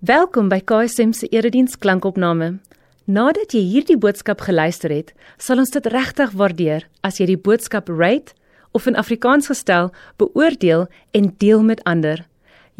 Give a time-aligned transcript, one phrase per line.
[0.00, 2.54] Welkom by KSM se erediens klankopname.
[3.04, 7.90] Nadat jy hierdie boodskap geluister het, sal ons dit regtig waardeer as jy die boodskap
[7.92, 8.32] rate
[8.72, 12.22] of in Afrikaans gestel beoordeel en deel met ander.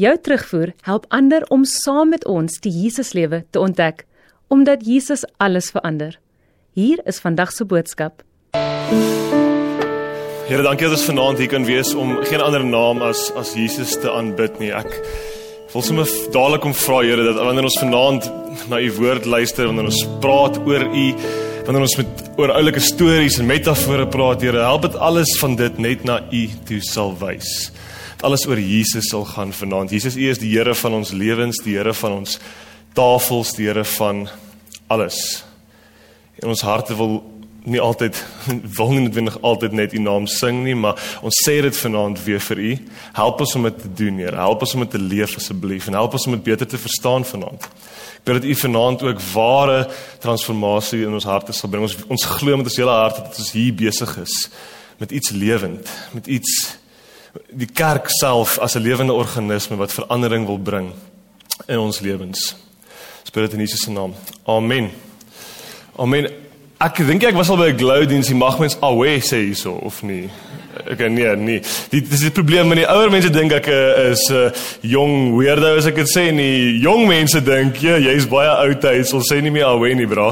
[0.00, 4.06] Jou terugvoer help ander om saam met ons die Jesuslewe te ontdek,
[4.48, 6.16] omdat Jesus alles verander.
[6.72, 8.24] Hier is vandag se boodskap.
[10.48, 13.92] Here, dankie dat ons vanaand hier kan wees om geen ander naam as as Jesus
[14.00, 14.72] te aanbid nie.
[14.72, 14.88] Ek
[15.70, 18.24] wil sommer dadelik om vra Here dat wanneer ons vanaand
[18.70, 21.04] na u woord luister, wanneer ons praat oor u,
[21.66, 25.78] wanneer ons met oor oulike stories en metafore praat, Here, help dit alles van dit
[25.78, 27.70] net na u toe sal wys.
[28.26, 29.94] Alles oor Jesus sal gaan vanaand.
[29.94, 32.40] Jesus, u is die Here van ons lewens, die Here van ons
[32.98, 34.26] tafels, die Here van
[34.90, 35.44] alles.
[36.42, 37.20] En ons harte wil
[37.64, 38.16] nie altyd
[38.78, 42.40] wil nie noodwendig altyd net u naam sing nie, maar ons sê dit vanaand weer
[42.40, 42.72] vir u.
[43.12, 44.36] Help ons om dit te doen, Here.
[44.36, 47.24] Help ons om dit te leef asseblief en help ons om dit beter te verstaan
[47.24, 47.68] vanaand.
[48.20, 49.78] Ek bid dat u vanaand ook ware
[50.20, 51.86] transformasie in ons harte sal bring.
[51.88, 54.36] Ons ons glo met ons hele hart dat ons hier besig is
[55.00, 56.76] met iets lewend, met iets
[57.56, 60.92] die kerk self as 'n lewende organisme wat verandering wil bring
[61.66, 62.56] in ons lewens.
[63.20, 64.14] Ons bid dit in Jesus se naam.
[64.44, 64.90] Amen.
[65.96, 66.49] Amen.
[66.80, 69.76] Ek dink ek was al by 'n glow diens, jy mag mens awe sê hierso
[69.84, 70.30] of nie.
[70.90, 71.62] Ek nee nee.
[71.92, 74.50] Dit dis die probleem met die ouer mense dink ek uh, is 'n uh,
[74.82, 76.80] jong weirdo as ek dit sê nie.
[76.82, 80.08] Jong mense dink jy ja, jy's baie oud hy sal sê nie meer awe nie
[80.10, 80.30] bra.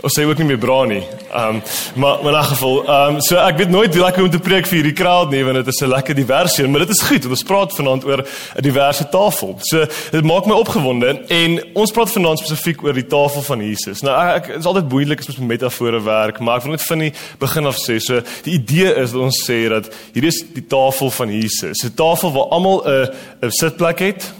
[0.00, 1.02] Of sê ook nie meer bra nie.
[1.34, 1.60] Um,
[1.96, 4.66] maar maar in geval ehm um, so ek weet nooit wie lekker om te preek
[4.66, 7.36] vir hierdie crowd nie want dit is 'n lekker diversie, maar dit is goed want
[7.36, 9.58] ons praat vanaand oor 'n diverse tafel.
[9.60, 14.00] So dit maak my opgewonde en ons praat vanaand spesifiek oor die tafel van Jesus.
[14.02, 16.98] Nou ek, ek is altyd moeilik as met metafore werk, maar ek wil net van
[16.98, 17.98] die begin af sê.
[18.00, 21.84] So die idee is dat ons sê dat hier is die tafel van Jesus.
[21.84, 23.08] 'n Tafel waar almal 'n
[23.42, 24.32] 'n sitplek het,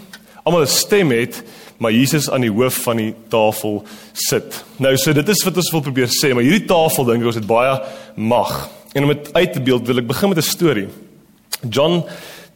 [0.43, 1.43] almal 'n stem het,
[1.77, 4.63] maar Jesus aan die hoof van die tafel sit.
[4.77, 7.35] Nou so dit is wat ons wil probeer sê, maar hierdie tafel dink ek ons
[7.35, 7.81] het baie
[8.15, 8.69] mag.
[8.93, 10.87] En om dit uit te beeld wil ek begin met 'n storie.
[11.69, 12.03] John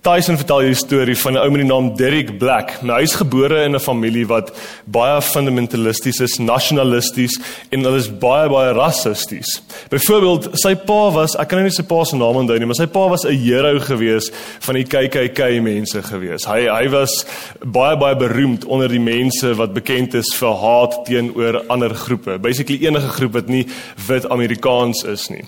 [0.03, 2.81] Tyson vertel hierdie storie van 'n ou met die naam Derek Black.
[2.83, 4.51] Nou hy's gebore in 'n familie wat
[4.83, 7.39] baie fundamentalisties is, nasionalisties
[7.71, 9.61] en hulle is baie baie rassisties.
[9.89, 12.75] Byvoorbeeld, sy pa was, ek kan nou nie sy pa se naam onthou nie, maar
[12.75, 16.43] sy pa was 'n hero gewees van die KKK mense gewees.
[16.45, 17.25] Hy hy was
[17.65, 22.39] baie baie beroemd onder die mense wat bekend is vir haat teenoor ander groepe.
[22.39, 23.65] Basically enige groep wat nie
[24.07, 25.45] wit Amerikaans is nie.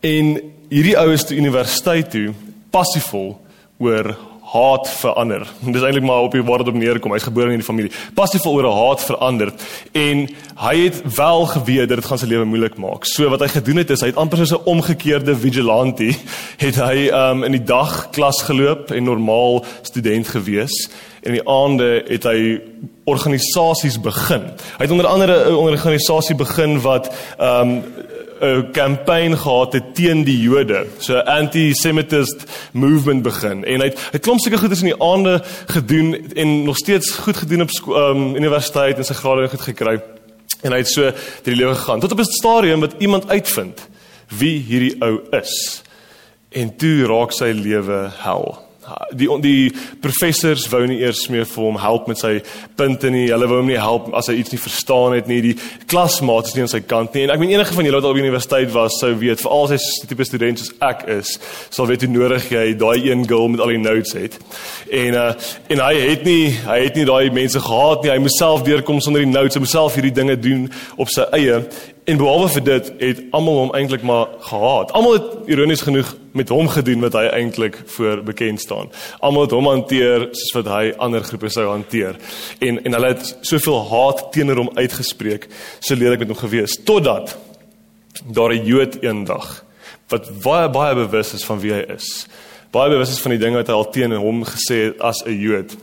[0.00, 0.40] En
[0.70, 2.34] hierdie ou is toe universiteit toe
[2.72, 3.38] passiefvol
[3.78, 4.16] oor
[4.52, 5.46] haat verander.
[5.60, 7.14] Dit is eintlik maar op die woord op neerkom.
[7.14, 7.92] Hy's gebore in hierdie familie.
[8.14, 9.52] Passief oor 'n haat verander
[9.92, 13.04] en hy het wel geweet dat dit gaan sy lewe moeilik maak.
[13.04, 16.12] So wat hy gedoen het is hy het amper so 'n omgekeerde vigilante
[16.66, 20.90] het hy um, in die dag klas geloop en normaal student gewees
[21.22, 22.60] en in die aande het hy
[23.04, 24.42] organisasies begin.
[24.78, 28.10] Hy het onder andere 'n organisasie begin wat ehm um,
[28.42, 30.86] 'n kampanje gehad het teen die Jode.
[30.98, 36.32] So anti-Semitist movement begin en hy het 'n klomp sulke goedes in die aande gedoen
[36.34, 40.00] en nog steeds goed gedoen op um, universiteit en sy grade goed gekry.
[40.62, 43.88] En hy het so deur die lewe gegaan tot op 'n stadium wat iemand uitvind
[44.28, 45.82] wie hierdie ou is.
[46.50, 48.71] En toe raak sy lewe hel
[49.14, 49.72] die die
[50.02, 52.32] professors wou nie eers meer vir hom help met sy
[52.78, 53.28] punte nie.
[53.30, 55.40] Hulle wou hom nie help as hy iets nie verstaan het nie.
[55.44, 55.54] Die
[55.90, 57.24] klasmaat is nie aan sy kant nie.
[57.26, 59.70] En ek meen enige van julle wat al by universiteit was, sou weet vir al
[59.70, 61.36] sy tipe studente soos ek is,
[61.72, 64.38] sal weet hoe nodig jy daai een girl met al die notes het.
[64.90, 65.30] En uh
[65.72, 68.12] en hy het nie hy het nie daai mense gehad nie.
[68.12, 70.66] Hy moes self deurkom sonder die notes, hy moes self hierdie dinge doen
[71.00, 71.62] op sy eie.
[72.04, 74.90] En behalwe vir dit het almal hom eintlik maar gehaat.
[74.92, 78.90] Almal het ironies genoeg met hom gedoen wat hy eintlik voor bekend staan.
[79.22, 82.18] Almal het hom hanteer soos wat hy ander groepe sou hanteer.
[82.58, 85.46] En en hulle het soveel haat teenoor hom uitgespreek,
[85.78, 87.36] so lelik met hom gewees totdat
[88.26, 89.64] daar 'n Jood eendag
[90.08, 92.26] wat baie baie bewus is van wie hy is.
[92.70, 95.38] Baie bewus is van die dinge wat hy al teen hom gesê het as 'n
[95.38, 95.76] Jood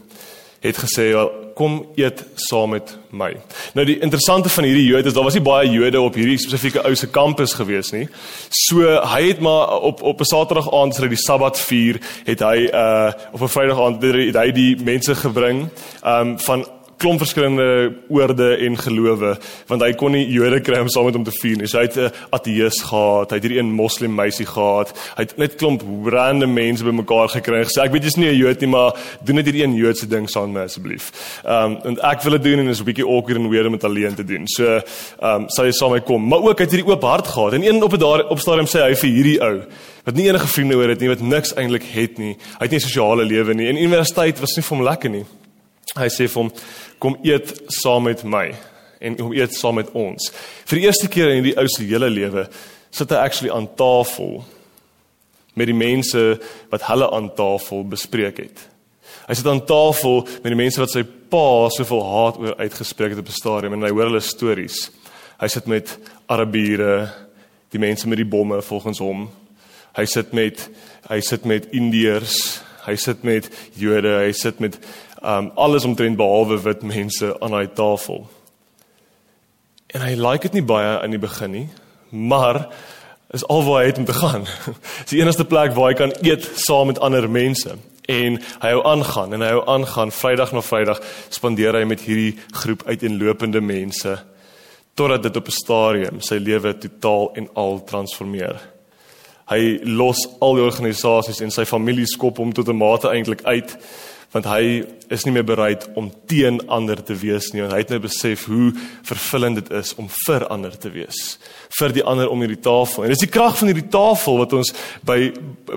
[0.59, 1.13] het gesê
[1.59, 3.34] kom eet saam met my.
[3.75, 6.86] Nou die interessante van hierdie Jode is daar was nie baie Jode op hierdie spesifieke
[6.88, 8.06] ou se kampus gewees nie.
[8.68, 12.39] So hy het maar op op 'n Saterdag aand as hulle die Sabbat vier, het
[12.39, 15.68] hy uh op 'n Vrydag aand het hy die mense gebring
[16.04, 16.66] um van
[17.00, 19.36] klomp verskillende oorde en gelowe
[19.69, 21.68] want hy kon nie Jode kry om saam met hom te vier nie.
[21.68, 24.92] So hy het 'n ateïs gehad, hy het hierdie een moslim meisie gehad.
[25.16, 27.63] Hy het net klomp random mense bymekaar gekry.
[27.63, 28.94] Sê ek weet jy's nie 'n Jood nie, maar
[29.24, 31.12] doen net hierdie een Joodse ding saam met asseblief.
[31.46, 33.72] Ehm um, en ek wil dit doen en is 'n bietjie awkward en weird om
[33.72, 34.48] dit alleen te doen.
[34.48, 34.84] So ehm
[35.22, 36.28] um, sal jy saam met my kom.
[36.28, 37.54] Maar ook hy het hierdie oop hart gehad.
[37.54, 39.62] En een op 'n daar op stadium sê hy vir hierdie ou
[40.06, 42.36] wat nie enige vriende oor het nie, wat niks eintlik het nie.
[42.57, 43.68] Hy het nie sosiale lewe nie.
[43.68, 45.25] En universiteit was nie vir hom lekker nie.
[45.98, 46.51] Hy sê vir hom
[47.00, 48.50] kom eet saam met my
[49.00, 50.31] en kom eet saam met ons.
[50.68, 52.48] Vir die eerste keer in hierdie ou se hele lewe
[52.92, 54.42] sit hy actually aan tafel
[55.60, 56.22] met die mense
[56.72, 58.62] wat hulle aan tafel bespreek het.
[59.30, 63.22] Hy sit aan tafel met die mense wat sy pa soveel haat oor uitgespreek het
[63.22, 64.90] op 'n stadium en hy hoor hulle stories.
[65.40, 65.98] Hy sit met
[66.28, 67.13] Arabiere,
[67.72, 69.30] die mense met die bomme volgens hom.
[69.96, 70.69] Hy sit met
[71.10, 74.78] hy sit met Indiërs, hy sit met Jode, hy sit met
[75.24, 78.30] um alles omtrent behalwe wit mense aan daai tafel.
[79.88, 81.68] En hy like dit nie baie in die begin nie,
[82.10, 82.68] maar
[83.33, 84.45] is alwaar hy het om te gaan.
[85.04, 87.75] Dis die enigste plek waar hy kan eet saam met ander mense
[88.10, 92.39] en hy hou aangaan en hy hou aangaan Vrydag na Vrydag spandeer hy met hierdie
[92.63, 94.15] groep uiteenlopende mense
[94.98, 98.57] totdat dit op 'n stadium sy lewe totaal en al transformeer.
[99.50, 103.77] Hy los al die organisasies en sy familie skop hom tot 'n mate eintlik uit
[104.34, 107.64] want hy is nie meer bereid om teen ander te wees nie.
[107.66, 108.70] En hy het nou besef hoe
[109.08, 111.40] vervullend dit is om vir ander te wees.
[111.80, 113.06] Vir die ander om hierdie tafel.
[113.06, 114.74] En dis die krag van hierdie tafel wat ons
[115.08, 115.20] by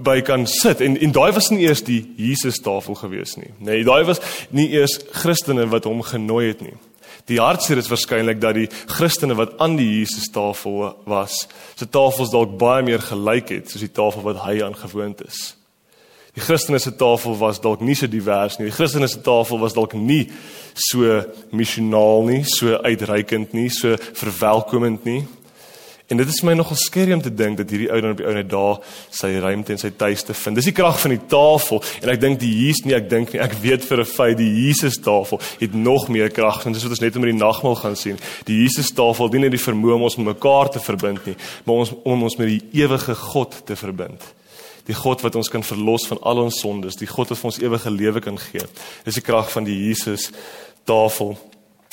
[0.04, 0.84] by kan sit.
[0.84, 3.52] En en daai was nie eers die Jesus tafel gewees nie.
[3.64, 4.20] Nee daai was
[4.52, 6.76] nie eers Christene wat hom genooi het nie.
[7.30, 11.44] Die hartseer is waarskynlik dat die Christene wat aan die Jesus tafel was,
[11.78, 15.52] se tafels dalk baie meer gelyk het soos die tafel wat hy aan gewoond is.
[16.32, 18.70] Die Christene se tafel was dalk nie so divers nie.
[18.70, 20.30] Die Christene se tafel was dalk nie
[20.72, 21.20] so
[21.52, 25.20] missionaal nie, so uitreikend nie, so verwelkomend nie.
[26.08, 28.26] En dit is my nogal skerry om te dink dat hierdie ou dan op die
[28.28, 28.80] ou net daar
[29.12, 30.58] sy ruimte en sy tuiste vind.
[30.58, 33.40] Dis die krag van die tafel en ek dink die Jesus nie, ek dink nie,
[33.40, 36.96] ek weet vir 'n feit die Jesus tafel het nog meer krag en dis wat
[36.96, 38.18] ons net met die nagmaal gaan sien.
[38.44, 41.76] Die Jesus tafel dien nie die vermoë om ons met mekaar te verbind nie, maar
[41.76, 44.20] ons om ons met die ewige God te verbind.
[44.88, 47.60] Die God wat ons kan verlos van al ons sondes, die God wat vir ons
[47.62, 48.66] ewige lewe kan gee.
[49.06, 50.30] Dis die krag van die Jesus
[50.88, 51.36] tafel.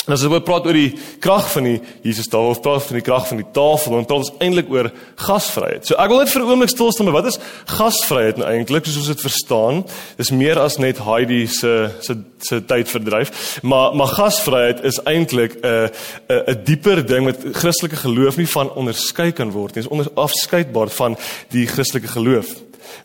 [0.09, 3.05] En as ons praat oor die krag van die Jesus tafel, of praat van die
[3.05, 4.87] krag van die tafel, dan praat ons eintlik oor
[5.21, 5.85] gasvryheid.
[5.85, 7.37] So ek wil net vir 'n oomblik stil staan met wat is
[7.69, 9.85] gasvryheid nou eintlik, soos ons dit verstaan?
[10.17, 15.61] Dis meer as net Heidi se se se tyd verdryf, maar maar gasvryheid is eintlik
[15.61, 15.91] 'n
[16.27, 19.83] 'n 'n dieper ding met Christelike geloof nie van onderskei kan word nie.
[19.83, 21.17] Dit is onafskeidbaar van
[21.49, 22.47] die Christelike geloof.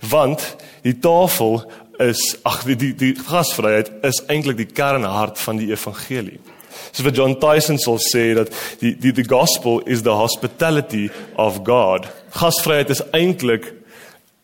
[0.08, 5.70] Want die tafel is ag die die, die gasvryheid is eintlik die kernhart van die
[5.70, 6.40] evangelie.
[6.92, 11.62] So vir John Tyson sal sê dat die die the gospel is the hospitality of
[11.64, 12.08] God.
[12.30, 13.72] Gasvryheid is eintlik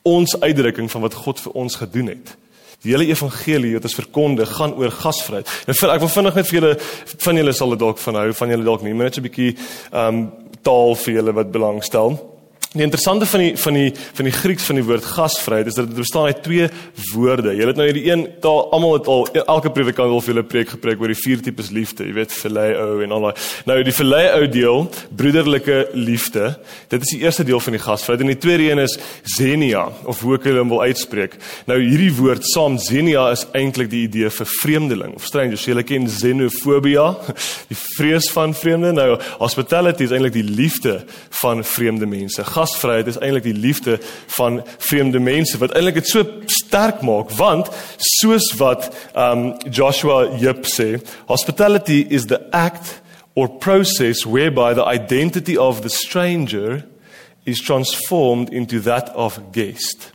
[0.02, 2.36] ons uitdrukking van wat God vir ons gedoen het.
[2.80, 5.48] Die hele evangelie wat ons verkondig gaan oor gasvryheid.
[5.68, 6.74] En vir, ek wil vinnig net vir julle
[7.26, 9.28] van julle sal dit dalk van hou, van julle dalk nie, maar net so 'n
[9.28, 9.52] bietjie
[9.92, 10.22] ehm um,
[10.62, 12.16] taal vir julle wat belangstel.
[12.70, 15.88] Die interessante van die van die van die Grieks van die woord gasvryheid is dat
[15.88, 16.68] dit bestaan uit twee
[17.10, 17.50] woorde.
[17.58, 20.70] Jy het nou hierdie een taal almal het al elke predikant wil vir hulle preek
[20.76, 23.40] gepreek oor die vier tipes liefde, jy weet phileo en al daai.
[23.66, 24.86] Nou die phileo deel,
[25.18, 26.52] broederlike liefde.
[26.94, 28.94] Dit is die eerste deel van die gasvryheid en die tweede een is
[29.32, 31.34] xenia of hoe ek hom wil uitspreek.
[31.66, 35.66] Nou hierdie woord saam xenia is eintlik die idee vir vreemdeling of strangers.
[35.66, 37.10] Jy ken xenofobia,
[37.72, 38.94] die vrees van vreemde.
[38.94, 39.10] Nou
[39.42, 41.00] hospitality is eintlik die liefde
[41.42, 43.98] van vreemde mense gasvryheid is eintlik die liefde
[44.36, 46.24] van vreemde mense wat eintlik dit so
[46.60, 47.72] sterk maak want
[48.20, 50.92] soos wat um Joshua Jep sê
[51.26, 53.00] hospitality is the act
[53.34, 56.84] or process whereby the identity of the stranger
[57.44, 60.12] is transformed into that of guest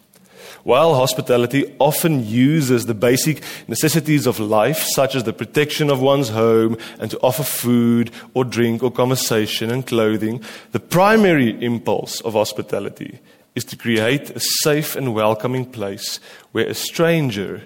[0.65, 6.29] While hospitality often uses the basic necessities of life, such as the protection of one's
[6.29, 10.41] home and to offer food or drink or conversation and clothing,
[10.71, 13.19] the primary impulse of hospitality
[13.53, 16.19] is to create a safe and welcoming place
[16.51, 17.61] where a stranger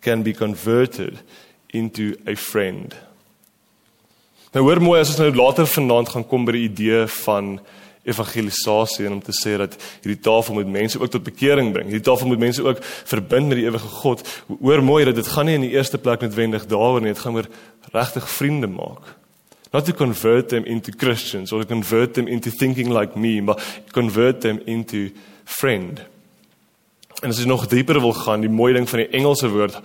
[0.00, 1.18] can be converted
[1.74, 2.96] into a friend.
[4.54, 7.58] Nou hoor mooi as ons nou later vanaand gaan kom by die idee van
[8.08, 11.90] evangelisasie en om te sê dat hierdie tafel moet mense ook tot bekering bring.
[11.90, 14.24] Hierdie tafel moet mense ook verbind met die ewige God.
[14.60, 17.38] Hoor mooi dat dit gaan nie in die eerste plek noodwendig daaroor nie, dit gaan
[17.38, 17.48] oor
[17.92, 19.14] regtig vriende maak.
[19.72, 23.60] Not to convert them into Christians or to convert them into thinking like me, but
[23.92, 25.10] convert them into
[25.44, 26.00] friend.
[27.22, 29.80] En as jy nog dieper wil gaan, die mooi ding van die Engelse woord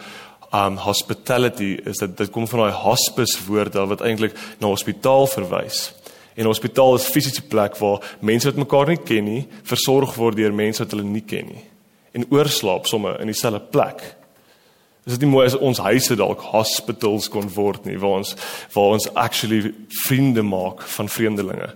[0.53, 5.87] um hospitality is dat dit kom van daai hospice woord wat eintlik na hospitaal verwys.
[6.35, 10.15] En 'n hospitaal is 'n fisiese plek waar mense wat mekaar nie ken nie, versorg
[10.15, 11.63] word deur mense wat hulle nie ken nie.
[12.11, 14.15] En oorslaap somme in dieselfde plek.
[15.05, 18.35] Is dit nie mooi as ons huise dalk hospitals kon word nie waar ons
[18.73, 19.73] waar ons actually
[20.07, 21.75] vriende maak van vreemdelinge.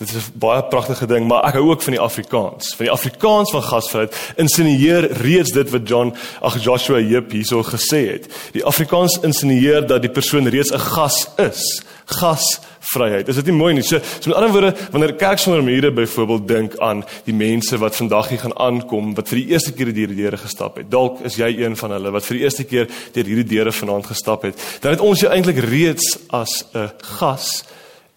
[0.00, 2.74] Dit is 'n baie pragtige ding, maar ek hou ook van die Afrikaans.
[2.74, 8.10] Van die Afrikaans van gasvryheid insinieer reeds dit wat John ag Joshua Jep hierso gesê
[8.12, 8.32] het.
[8.52, 11.82] Die Afrikaans insinieer dat die persoon reeds 'n gas is.
[12.04, 13.28] Gasvryheid.
[13.28, 13.82] Is dit nie mooi nie?
[13.82, 17.96] So, so met ander woorde, wanneer kerk sonder mure byvoorbeeld dink aan die mense wat
[17.96, 20.90] vandag hier gaan aankom wat vir die eerste keer deur die deure gestap het.
[20.90, 24.06] Dalk is jy een van hulle wat vir die eerste keer deur hierdie deure vanaand
[24.06, 24.78] gestap het.
[24.80, 27.64] Dan het ons jou eintlik reeds as 'n gas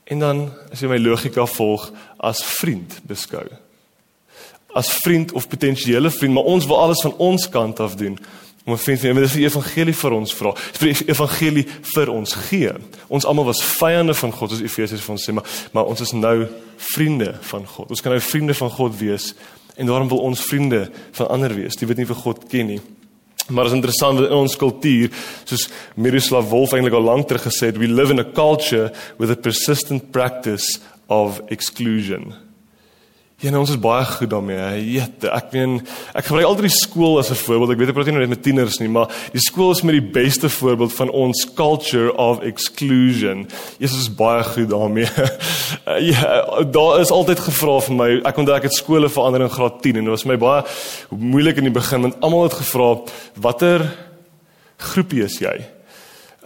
[0.03, 3.45] En dan as jy my logika volg as vriend beskou.
[4.74, 8.17] As vriend of potensiële vriend, maar ons wil alles van ons kant af doen
[8.65, 9.13] om 'n vriend te hê.
[9.13, 10.53] Dit is die evangelie vir ons vra.
[10.72, 12.72] Dit is die evangelie vir ons gee.
[13.07, 16.12] Ons almal was vyande van God, soos Efesiërs vir ons sê, maar maar ons is
[16.12, 17.89] nou vriende van God.
[17.89, 19.33] Ons kan nou vriende van God wees
[19.75, 22.81] en daarom wil ons vriende van ander wees, die wat nie vir God ken nie.
[23.50, 25.12] Maar is interessant dat in ons kultuur,
[25.43, 25.67] soos
[26.00, 29.35] Miroslav Volf eintlik al lank terug gesê het, we live in a culture with a
[29.35, 30.79] persistent practice
[31.12, 32.33] of exclusion.
[33.43, 34.55] Ja, ons is baie goed daarmee.
[34.88, 35.73] Jette, ek meen
[36.15, 37.73] ek gebruik altyd die skool as 'n voorbeeld.
[37.73, 40.12] Ek weet ek praat nie net met tieners nie, maar die skool is met die
[40.15, 43.45] beste voorbeeld van ons culture of exclusion.
[43.79, 45.09] Jesus is baie goed daarmee.
[46.13, 48.09] ja, daar is altyd gevra vir my.
[48.23, 50.63] Ek onthou ek het skole verander in graad 10 en dit was my baie
[51.09, 53.03] moeilik in die begin want almal het gevra
[53.35, 53.91] watter
[54.77, 55.65] groepie is jy?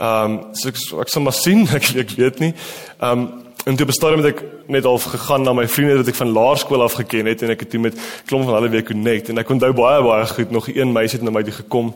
[0.02, 2.56] Ehm um, so ek ek sal maar sien, ek ek weet nie.
[2.98, 6.16] Ehm um, En toe bestaan met ek net al gegaan na my vriende wat ek
[6.16, 7.98] van laerskool af geken het en ek het toe met
[8.30, 9.28] klomp van hulle weer connect.
[9.28, 11.90] En ek onthou baie baie goed nog een meisie het na my toe gekom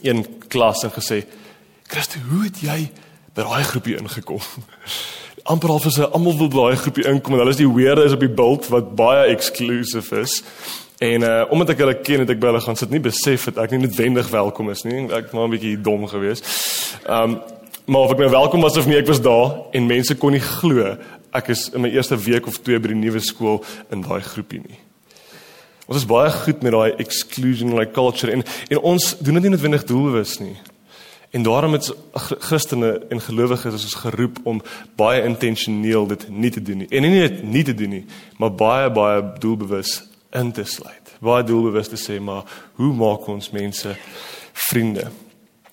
[0.00, 1.26] een klas en gesê
[1.92, 2.78] Christo hoe het jy
[3.36, 4.40] by daai groepie ingekom?
[5.52, 8.16] Amper al vir sy almal wil daai groepie inkom en hulle is die weirde is
[8.16, 10.38] op die bult wat baie exclusive is.
[11.04, 13.60] En uh, omdat ek hulle ken het ek by hulle gaan sit nie besef het
[13.60, 15.04] ek nie noodwendig welkom is nie.
[15.12, 16.48] Ek maar 'n bietjie dom geweest
[17.08, 17.36] um,
[17.84, 20.40] Maar of ek nou welkom was of nie, ek was daar en mense kon nie
[20.40, 20.94] glo
[21.34, 23.58] ek is in my eerste week of twee by die nuwe skool
[23.92, 24.78] in daai groepie nie.
[25.84, 29.84] Ons is baie goed met daai exclusionary culture en en ons doen dit nie noodwendig
[29.88, 30.56] doelbewus nie.
[31.34, 31.90] En daarom het
[32.46, 34.62] Christene en gelowiges is ons geroep om
[34.96, 36.90] baie intentioneel dit nie te doen nie.
[36.94, 38.04] En nie net nie te doen nie,
[38.38, 39.98] maar baie baie doelbewus
[40.32, 41.16] in te sluit.
[41.18, 42.46] Baie doelbewus te sê maar
[42.78, 43.96] hoe maak ons mense
[44.70, 45.10] vriende?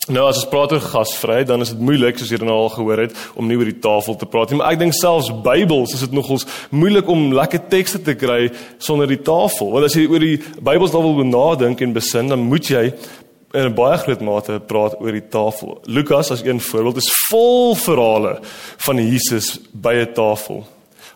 [0.10, 3.04] Nou as ons praat oor gasvryheid, dan is dit moeilik soos julle nou al gehoor
[3.04, 6.02] het om nie oor die tafel te praat nie, maar ek dink selfs Bybels is
[6.08, 8.48] dit nogals moeilik om lekker tekste te kry
[8.82, 9.70] sonder die tafel.
[9.70, 12.88] Want as jy oor die Bybels dan wil nadink en besin, dan moet jy
[13.54, 15.78] in 'n baie groot mate praat oor die tafel.
[15.86, 18.40] Lukas as een voorbeeld is vol verhale
[18.78, 20.66] van Jesus by 'n tafel.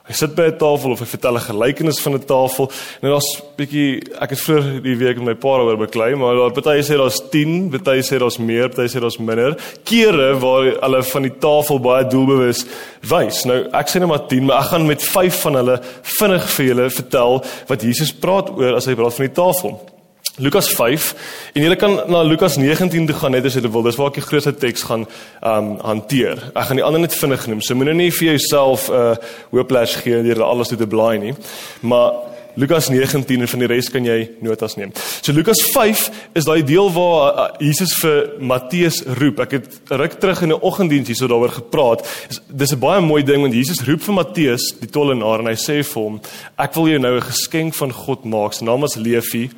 [0.05, 2.69] Hy sit by 'n tafel of hy vertel 'n gelykenis van 'n tafel.
[3.01, 6.51] Nou daar's bietjie ek het vroeër die week met my pa oor beklei, maar daar
[6.51, 11.03] party sê daar's 10, party sê daar's meer, party sê daar's minder kere waar hulle
[11.03, 12.65] van die tafel baie doelbewus
[13.01, 13.45] wys.
[13.45, 16.65] Nou ek sê net maar 10, maar ek gaan met 5 van hulle vinnig vir
[16.65, 19.94] julle vertel wat Jesus praat oor as hy praat van die tafel.
[20.37, 21.15] Lukas 5
[21.53, 23.85] en jy kan na Lukas 19 toe gaan net as jy wil.
[23.85, 25.05] Dis waar ek die grootste teks gaan
[25.39, 26.41] um hanteer.
[26.51, 27.61] Ek gaan die ander net vinnig noem.
[27.63, 29.15] So moenie nie vir jouself 'n uh,
[29.55, 31.33] hooplash gee deur alles te blaai nie.
[31.81, 34.93] Maar Lukas 19 en van die res kan jy notas neem.
[34.95, 36.05] So Lukas 5
[36.39, 39.41] is daai deel waar uh, Jesus vir Matteus roep.
[39.43, 42.05] Ek het ruk terug in 'n oggenddiens hierso daaroor gepraat.
[42.47, 45.83] Dis 'n baie mooi ding want Jesus roep vir Matteus, die tollenaar en hy sê
[45.83, 46.21] vir hom,
[46.57, 48.53] ek wil jou nou 'n geskenk van God maak.
[48.53, 49.49] Sy naam is Levi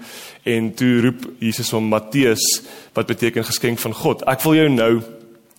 [0.45, 2.61] en toe roep Jesus hom Matteus
[2.93, 4.23] wat beteken geskenk van God.
[4.27, 5.01] Ek wil jou nou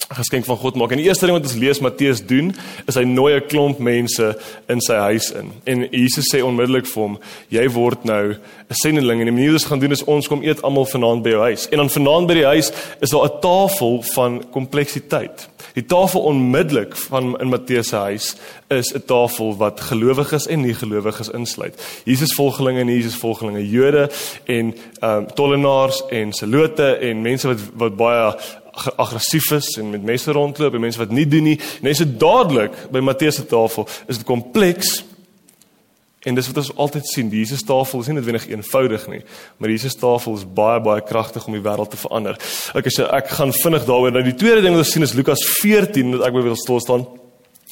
[0.09, 0.93] geskenk van God maak.
[0.95, 2.53] En die eerste ding wat ons lees Matteus doen,
[2.89, 4.39] is hy nooi 'n klomp mense
[4.69, 5.53] in sy huis in.
[5.65, 9.61] En Jesus sê onmiddellik vir hom, jy word nou 'n sendeling en die manier wat
[9.61, 11.69] ons gaan doen is ons kom eet almal vanaand by jou huis.
[11.69, 15.49] En dan vanaand by die huis is daar 'n tafel van kompleksiteit.
[15.75, 18.37] Die tafel onmiddellik van in Matteus se huis
[18.69, 22.01] is 'n tafel wat gelowiges en nie gelowiges insluit.
[22.05, 24.11] Jesus volgelinge en Jesus volgelinge Jode
[24.45, 28.35] en ehm um, tollenaars en selote en mense wat wat baie
[28.97, 31.59] aggressief is en met mense rondloop en mense wat nie doen nie.
[31.85, 34.99] Mense dadelik by Matteus se tafel is dit kompleks.
[36.27, 39.21] En dis wat ons altyd sien, die Jesus tafel is nie noodwendig eenvoudig nie,
[39.57, 42.37] maar Jesus tafel is baie baie kragtig om die wêreld te verander.
[42.77, 44.13] Ek sê ek gaan vinnig daaroor.
[44.17, 47.07] Nou die tweede ding wat ons sien is Lukas 14 wat ek wil stil staan.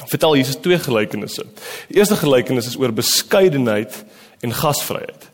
[0.05, 1.47] Vertel Jesus twee gelykenisse.
[1.91, 3.97] Die eerste gelykenis is oor beskeidenheid
[4.45, 5.31] en gasvryheid.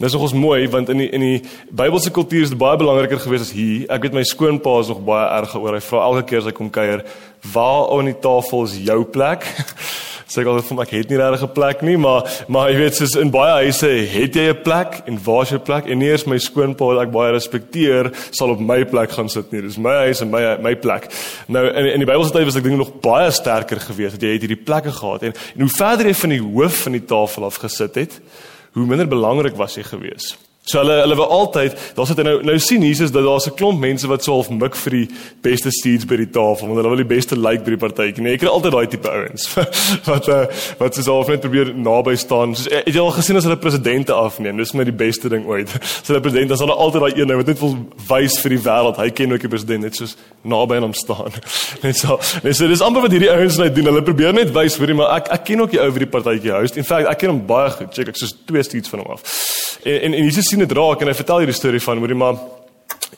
[0.00, 1.40] Dis nogals mooi want in die in die
[1.76, 3.82] Bybelse kultuur is dit baie belangriker gewees as hier.
[3.92, 5.76] Ek weet my skoonpa is nog baie erg oor.
[5.76, 7.04] Hy vra elke keer as hy kom kuier,
[7.52, 9.44] "Waar op die tafel is jou plek?"
[10.30, 12.76] sê ek altyd vir my ek het nie regtig 'n plek nie, maar maar jy
[12.78, 15.86] weet soos in baie huise het jy 'n plek en waar is jou plek?
[15.86, 19.52] En nie eers my skoonpa wat ek baie respekteer sal op my plek gaan sit
[19.52, 19.60] nie.
[19.60, 21.12] Dis my huis en my my plek.
[21.48, 24.32] Nou in in die Bybelse tyd was ek dink nog baie sterker geweest dat jy
[24.32, 27.44] het hierdie plekke gehad en en hoe verder jy van die hoof van die tafel
[27.44, 28.20] af gesit het,
[28.72, 30.38] hoe minder belangrik was jy geweest.
[30.68, 33.80] So hulle hulle wil altyd, daar's dit nou nou sien Jesus dat daar's 'n klomp
[33.80, 35.08] mense wat so half mik vir die
[35.42, 38.22] beste seats by die tafel want hulle wil die beste lyk like by die partytjie.
[38.22, 39.48] Nee, ek kry altyd daai tipe ouens
[40.10, 40.44] wat uh,
[40.78, 42.54] wat soos half net probeer naby staan.
[42.54, 44.56] Soos het jy al gesien as hulle presidente afneem?
[44.56, 45.72] Dis my die beste ding ooit.
[46.00, 47.74] So hulle president, dan is hulle altyd daai een wat net wil
[48.08, 48.96] wys vir die wêreld.
[49.00, 51.32] Hy ken ook die president net soos naby aan hom staan.
[51.82, 52.18] Net so.
[52.44, 53.88] Net so dis amper wat hierdie ouens net doen.
[53.90, 56.12] Hulle probeer net wys vir hom, maar ek ek ken ook die ou vir die
[56.12, 56.76] partytjie host.
[56.76, 57.92] In feite, ek ken hom baie goed.
[57.96, 59.24] Check ek soos twee seats van hom af.
[59.82, 62.40] En en, en Jesus sien dit raak en hy vertel hierdie storie van hoorie maar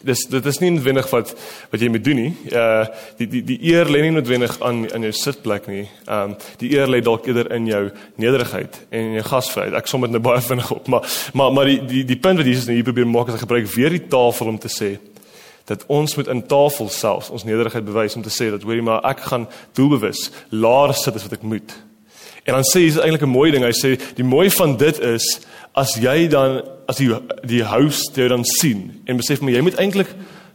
[0.03, 1.33] dis dit is nie noodwendig wat
[1.71, 2.33] wat jy moet doen nie.
[2.51, 2.87] Uh
[3.19, 5.85] die die die eer lê nie noodwendig aan aan jou sitplek nie.
[6.11, 7.85] Um die eer lê dalk eerder in jou
[8.23, 9.79] nederigheid en in jou gasvryheid.
[9.79, 11.07] Ek som dit nou baie vinnig op, maar
[11.39, 13.71] maar maar die die die punt wat Jesus nou hier probeer maak is hy gebruik
[13.77, 14.97] weer die tafel om te sê
[15.71, 19.05] dat ons moet in tafel selfs ons nederigheid bewys om te sê dat hoorie maar
[19.13, 19.47] ek gaan
[19.79, 21.75] doelbewus laer sit as wat ek moet.
[22.43, 23.65] En dan sê hy is eintlik 'n mooi ding.
[23.65, 25.41] Hy sê die mooi van dit is
[25.75, 26.61] as jy dan
[26.91, 27.09] as die
[27.49, 30.11] die host jou dan sien en besef maar jy moet eintlik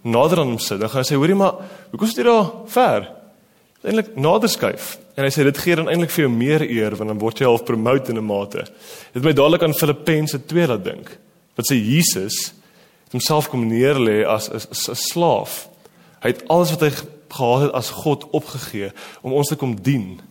[0.08, 0.80] nader aan hom sit.
[0.80, 3.08] Dan gaan hy sê hoorie maar hoekom sit jy daar ver?
[3.84, 4.96] Eintlik nader skuif.
[5.18, 7.50] En hy sê dit gee dan eintlik vir jou meer eer want dan word jy
[7.50, 8.68] half promote in 'n mate.
[9.14, 11.18] Dit my dadelik aan Filippense 2 laat dink.
[11.56, 12.54] Wat sê Jesus
[13.06, 15.70] het homself kom neerlê as 'n slaaf.
[16.22, 16.92] Hy het alles wat hy
[17.30, 20.22] gehad het as God opgegee om ons te kom dien.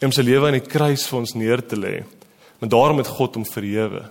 [0.00, 2.04] Om sy lewe aan die kruis vir ons neer te lê.
[2.58, 4.02] Maar daarom het God hom verhewe.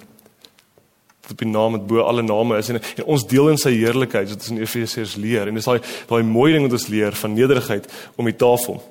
[1.22, 3.74] Wat op die naam met bo alle name is en, en ons deel in sy
[3.74, 7.18] heerlikheid wat ons in Efesiërs leer en dis daai daai mooi ding wat ons leer
[7.18, 8.82] van nederigheid om die tafel.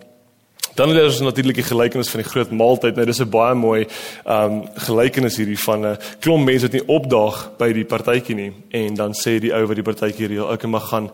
[0.75, 2.97] Dan leer ons natuurlik die gelykenis van die groot maaltyd.
[2.97, 3.87] Nou dis 'n baie mooi
[4.27, 8.53] ehm um, gelykenis hierdie van 'n klomp mense wat nie opdaag by die partytjie nie
[8.71, 11.11] en dan sê die ou wat die partytjie reël, ek mag gaan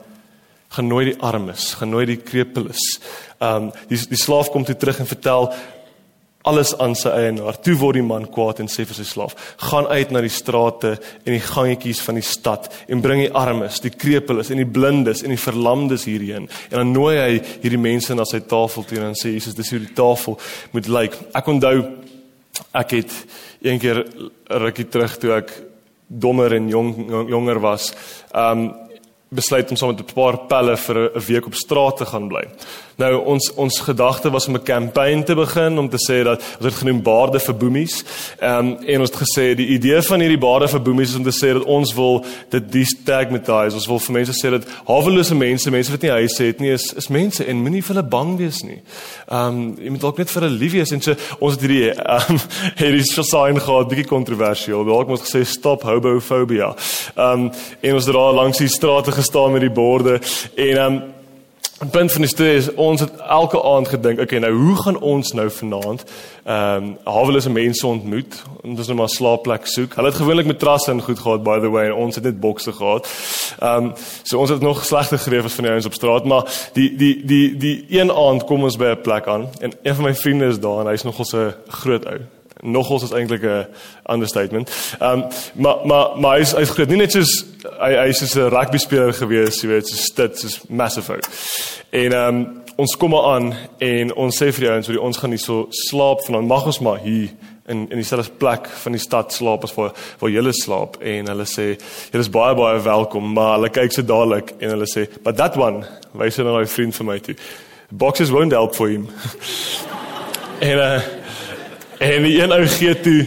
[0.70, 3.00] genooi die armes, genooi die krepeles.
[3.40, 5.52] Ehm um, die die slaaf kom toe terug en vertel
[6.48, 7.58] alles aan sy eienaar.
[7.60, 9.34] Toe word die man kwaad en sê vir sy slaaf:
[9.70, 13.80] "Gaan uit na die strate en die gangetjies van die stad en bring die armes,
[13.80, 18.14] die krepeles en die blindes en die verlamdes hierheen." En dan nooi hy hierdie mense
[18.14, 20.38] na sy tafel toe en sê Jesus, dis hoe die tafel
[20.72, 21.18] moet lyk.
[21.34, 21.76] Ek onthou
[22.74, 23.12] ek het
[23.62, 24.04] een keer
[24.48, 25.52] rukkie terug toe ek
[26.06, 27.92] dommer en jong jonger was,
[28.34, 28.89] um
[29.30, 32.44] besluit om saam met 'n paar pelle vir 'n week op straat te gaan bly.
[32.96, 36.64] Nou ons ons gedagte was om 'n kampanje te begin om te sê dat ons
[36.64, 38.04] het genoem baarde vir boemies.
[38.40, 41.22] Ehm um, en ons het gesê die idee van hierdie baarde vir boemies is om
[41.22, 43.74] te sê dat ons wil dit destigmatize.
[43.74, 46.92] Ons wil vir mense sê dat hawelose mense, mense wat nie huise het nie, is
[46.96, 48.82] is mense en moenie vir hulle bang wees nie.
[49.28, 51.90] Ehm um, jy moet dalk net vir hulle lief wees en so ons het hierdie
[51.90, 52.40] ehm um,
[52.82, 54.84] hierdie sign gehad, bietjie kontroversieel.
[54.84, 56.74] Dalk moet gesê stop homofobia.
[57.16, 60.20] Ehm um, en ons het daar langs die strate gestaan met die borde
[60.56, 61.00] en ehm um,
[61.80, 64.98] Die punt van die storie is ons het elke aand gedink, okay, nou hoe gaan
[65.00, 66.02] ons nou vanaand
[66.44, 68.36] ehm um, hawelose mense ontmoet?
[68.60, 69.94] Ons het nou maar slaapplek soek.
[69.96, 72.74] Hulle het gewoonlik matrasse en goed gehad by the way en ons het net bokse
[72.76, 73.08] gehad.
[73.60, 76.52] Ehm um, so ons het nog slegter gereef as van die ouens op straat, maar
[76.76, 80.04] die die die die een aand kom ons by 'n plek aan en een van
[80.04, 82.20] my vriende is daar en hy's nogal so 'n groot ou
[82.62, 83.66] nogals is eintlik 'n
[84.06, 84.70] understatement.
[84.98, 86.88] Ehm um, maar maar maar hy's hy's groot.
[86.88, 87.44] Nie net soos
[87.78, 91.18] hy hy's so 'n rugby speler gewees, jy weet, so stit, so massive.
[91.90, 95.38] En ehm um, ons kom aan en ons sê vir die ouens, ons gaan nie
[95.38, 96.48] so slaap vanaand.
[96.48, 97.28] Mag ons maar hier
[97.66, 101.46] in in dieselfde plek van die stad slaap as waar waar julle slaap en hulle
[101.46, 101.76] sê
[102.10, 105.56] julle is baie baie welkom, maar hulle kyk so dadelik en hulle sê, "But that
[105.56, 107.34] one, wys hy nou 'n vriend vir my toe.
[107.92, 109.08] Boxes won't help for him."
[110.70, 111.19] en uh
[112.00, 113.18] En die een ou gee toe,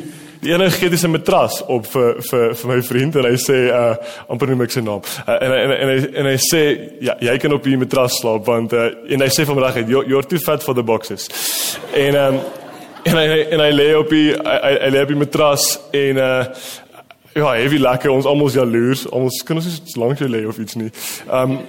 [0.42, 3.36] die een ou gee dis 'n matras op vir vir vir my vriend en hy
[3.38, 3.96] sê uh
[4.28, 5.02] amper noem ek sy naam.
[5.28, 6.62] Uh, en, en en hy en hy sê
[7.00, 10.26] ja, jy kan op die matras slaap want uh, en hy sê vanmiddag het you're
[10.26, 11.30] too fat for the boxes.
[11.94, 12.40] En um
[13.04, 16.44] en hy en hy lê op die hy, hy lê op die matras en uh
[17.34, 19.06] ja, heavy lekker ons almal jaloers.
[19.06, 20.90] Ons kan ons net lank jy lê of iets nie.
[21.30, 21.60] Um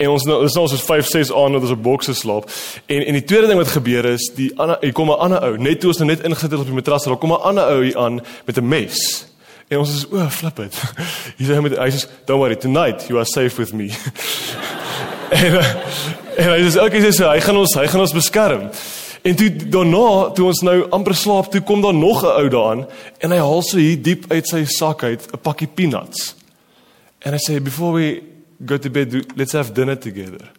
[0.00, 2.48] En ons nou is nou soos 5 6 aan dat ons op bokse slaap.
[2.88, 5.58] En en die tweede ding wat gebeur is, die ander hier kom 'n ander ou,
[5.58, 7.82] net toe ons nou net ingesit het op die matras, daar kom 'n ander ou
[7.84, 9.26] hier aan met 'n mes.
[9.68, 10.74] En ons is o, flip it.
[11.36, 13.92] Hy sê met hy sê don't worry tonight you are safe with me.
[15.44, 15.74] en uh,
[16.36, 18.70] en hy sê okay, sê hy gaan ons hy gaan ons beskerm.
[19.22, 22.86] En toe daarna, toe ons nou amper slaap, toe kom daar nog 'n ou daaraan
[23.20, 26.34] en hy haal so hier diep uit sy sak uit 'n pakkie peanuts.
[27.20, 28.29] En hy sê before we
[28.66, 30.50] go to bed, let's have dinner together.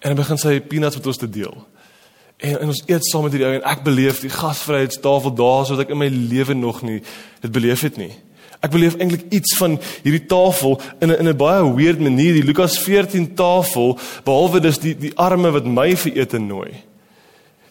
[0.00, 1.56] En hy begin sy peanuts met ons te deel.
[2.36, 5.80] En, en ons eet saam met hierdie ou en ek beleef die gasvryheidstafel daar soos
[5.80, 7.00] ek in my lewe nog nie
[7.40, 8.12] dit beleef het nie.
[8.64, 12.44] Ek beleef eintlik iets van hierdie tafel in 'n in 'n baie weird manier, die
[12.44, 16.72] Lukas 14 tafel, behalwe dis die die arme wat my vir ete nooi.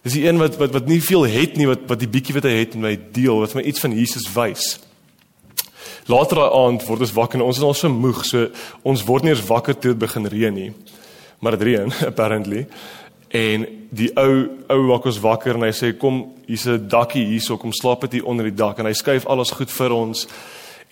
[0.03, 2.43] Dis die een wat wat wat nie veel het nie, wat wat die bietjie wat
[2.43, 4.79] hy het met my deel, wat my iets van Jesus wys.
[6.05, 8.45] Later daai aand word ons wakker en ons is al so moeg, so
[8.85, 10.69] ons word nie eens wakker toe dit begin reën nie.
[11.41, 12.65] Maar dit reën apparently.
[13.33, 14.35] En die ou
[14.69, 18.19] ou maak ons wakker en hy sê kom, hier's 'n dakkie hierso, kom slaap dit
[18.19, 20.27] hier onder die dak en hy skuif alles goed vir ons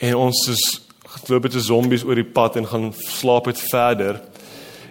[0.01, 0.63] en ons is
[1.21, 4.21] geloop het 'n zombies oor die pad en gaan slaap het verder.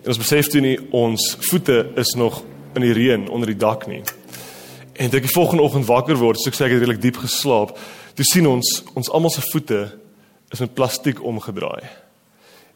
[0.02, 2.42] En ons besef toe nie ons voete is nog
[2.74, 4.02] in die reën onder die dak nie.
[4.94, 7.16] En toe ek die volgende oggend wakker word, so ek sê ek het redelik diep
[7.16, 7.78] geslaap,
[8.14, 10.01] toe sien ons ons almal se voete
[10.52, 11.82] is met plastiek omgedraai.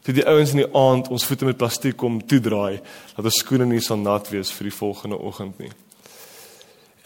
[0.07, 2.79] Toe die ouens in die aand ons voete met plastiek kom toedraai,
[3.17, 5.73] dat ons skoene nie sal nat wees vir die volgende oggend nie.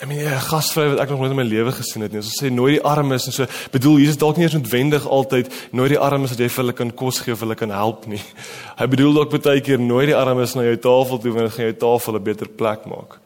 [0.01, 2.21] Ek meen 'n gasvry wat ek nog nooit in my lewe gesien het nie.
[2.21, 3.47] Ons sê nooit die armes en so.
[3.71, 6.91] Bedoel Jesus dalk nie eens noodwendig altyd nooit die armes dat jy vir hulle kan
[6.95, 8.23] kos gee of hulle kan help nie.
[8.81, 11.77] Hy bedoel dalk baie keer nooit die armes na jou tafel toe wanneer gaan jou
[11.77, 13.19] tafel 'n beter plek maak.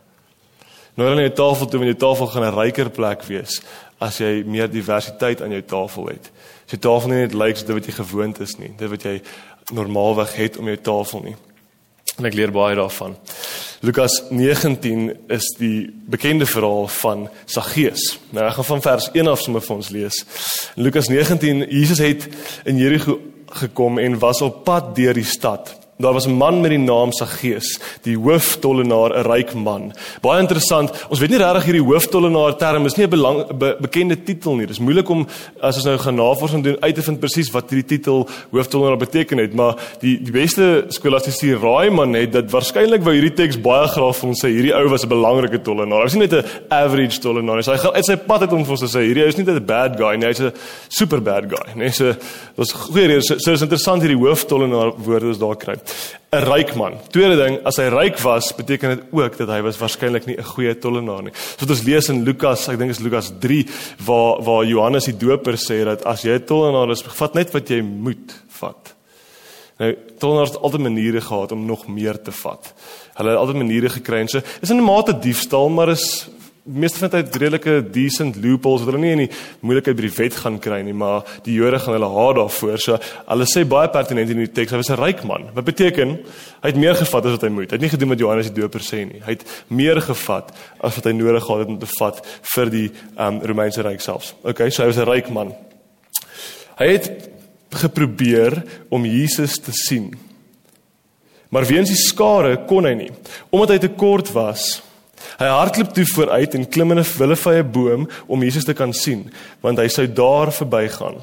[0.96, 3.62] Nooit aan jou tafel toe wanneer jou tafel gaan 'n ryker plek wees
[4.00, 6.30] as jy meer diversiteit aan jou tafel het.
[6.64, 9.04] As jou tafel nie net lyk soos dit wat jy gewoond is nie, dit wat
[9.04, 9.18] jy
[9.72, 11.36] normaalweg het om jou tafel nie.
[12.18, 13.16] En ek leer baie daarvan.
[13.84, 18.14] Lukas 19 is die bekende verhaal van Saggeus.
[18.32, 20.20] Nou ek gaan van vers 1 af sommer vir ons lees.
[20.80, 22.28] Lukas 19, Jesus het
[22.64, 23.18] in Jerigo
[23.60, 25.74] gekom en was op pad deur die stad.
[25.96, 29.92] Daar was 'n man met die naam Saggeus, die hooftollenaar, 'n ryk man.
[30.20, 30.90] Baie interessant.
[31.08, 34.66] Ons weet nie regtig hierdie hooftollenaar term is nie 'n be, bekende titel nie.
[34.66, 35.26] Dis moeilik om
[35.60, 39.38] as ons nou gaan navorsing doen uit te vind presies wat hierdie titel hooftollenaar beteken
[39.38, 44.16] het, maar die die beste skolastiese Raaiman het dit waarskynlik wou hierdie teks baie graag
[44.16, 45.98] vir ons sê hierdie ou was 'n belangrike tollenaar.
[45.98, 47.62] Hy was nie net 'n average tollenaar nie.
[47.62, 49.44] Hy gaan uit sy pad het om vir ons te sê hierdie ou is nie
[49.44, 50.52] net 'n bad guy nie, hy's 'n
[50.88, 51.90] super bad guy, nee.
[51.90, 52.14] So
[52.56, 53.22] dis goeie rede.
[53.22, 55.74] So, so is interessant hierdie hooftollenaar woorde ons daar kry.
[56.32, 56.98] 'n ryk man.
[57.10, 60.50] Tweede ding, as hy ryk was, beteken dit ook dat hy was waarskynlik nie 'n
[60.54, 61.32] goeie tollenaar nie.
[61.34, 63.66] So wat ons lees in Lukas, ek dink is Lukas 3
[64.04, 67.68] waar waar Johannes die Doper sê dat as jy 'n tollenaar is, vat net wat
[67.68, 68.94] jy moet vat.
[69.78, 72.74] Nou, tollenaars het altyd maniere gehad om nog meer te vat.
[73.14, 74.40] Hulle het altyd maniere gekry en so.
[74.62, 76.28] Is in 'n mate diefstal, maar is
[76.64, 80.36] meeste van tyd redelike decent loopholes wat hulle nie in die moeilikheid by die wet
[80.40, 82.78] gaan kry nie, maar die Jode gaan hulle haat daarvoor.
[82.80, 82.96] So
[83.28, 85.50] hulle sê baie pertinent in die teks, hy was 'n ryk man.
[85.54, 86.16] Wat beteken
[86.62, 87.70] hy het meer gevat as wat hy moet.
[87.70, 89.20] Hy het nie gedoen wat Johannes die Doper sê nie.
[89.20, 92.90] Hy het meer gevat as wat hy nodig gehad het om te vat vir die
[93.18, 94.34] um, Romeinse ryk selfs.
[94.42, 95.52] Okay, so hy was 'n ryk man.
[96.78, 97.28] Hy het
[97.70, 100.14] geprobeer om Jesus te sien.
[101.50, 103.10] Maar weens die skare kon hy nie,
[103.50, 104.82] omdat hy te kort was.
[105.38, 109.32] Hy hardloop toe vooruit en klim in 'n willevye boom om Jesus te kan sien,
[109.60, 111.14] want hy sou daar verbygaan.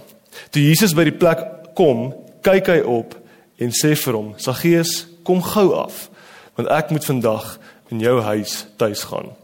[0.49, 1.39] Toe Jesus by die plek
[1.75, 3.15] kom, kyk hy op
[3.57, 6.09] en sê vir hom: "Saggeus, kom gou af,
[6.55, 7.59] want ek moet vandag
[7.89, 9.35] in jou huis tuis gaan."